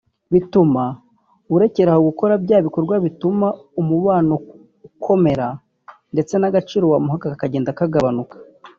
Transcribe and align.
bituma 0.33 0.83
urekeraho 1.55 2.01
gukora 2.09 2.33
bya 2.43 2.57
bikorwa 2.65 2.95
bituma 3.05 3.47
umubano 3.81 4.33
ukomera 4.87 5.47
ndetse 6.13 6.33
n’agaciro 6.37 6.85
wamuhaga 6.93 7.27
kakagenda 7.33 7.77
kagabanuka 7.79 8.35